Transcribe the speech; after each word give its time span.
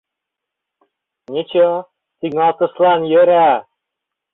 —Ничо, 1.31 1.69
тӱҥалтышлан 2.19 3.01
йӧра. 3.11 3.49